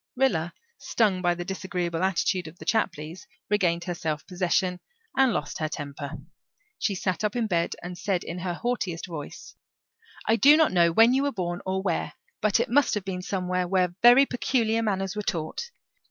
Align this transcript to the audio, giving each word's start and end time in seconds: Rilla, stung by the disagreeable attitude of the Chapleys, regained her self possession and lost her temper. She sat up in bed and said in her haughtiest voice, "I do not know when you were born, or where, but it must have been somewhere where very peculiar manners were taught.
Rilla, 0.15 0.55
stung 0.79 1.21
by 1.21 1.35
the 1.35 1.45
disagreeable 1.45 2.01
attitude 2.03 2.47
of 2.47 2.57
the 2.57 2.65
Chapleys, 2.65 3.27
regained 3.51 3.83
her 3.83 3.93
self 3.93 4.25
possession 4.25 4.79
and 5.15 5.31
lost 5.31 5.59
her 5.59 5.69
temper. 5.69 6.13
She 6.79 6.95
sat 6.95 7.23
up 7.23 7.35
in 7.35 7.45
bed 7.45 7.75
and 7.83 7.95
said 7.95 8.23
in 8.23 8.39
her 8.39 8.55
haughtiest 8.55 9.05
voice, 9.05 9.53
"I 10.25 10.37
do 10.37 10.57
not 10.57 10.71
know 10.71 10.91
when 10.91 11.13
you 11.13 11.21
were 11.21 11.31
born, 11.31 11.61
or 11.67 11.83
where, 11.83 12.13
but 12.41 12.59
it 12.59 12.67
must 12.71 12.95
have 12.95 13.05
been 13.05 13.21
somewhere 13.21 13.67
where 13.67 13.93
very 14.01 14.25
peculiar 14.25 14.81
manners 14.81 15.15
were 15.15 15.21
taught. 15.21 15.69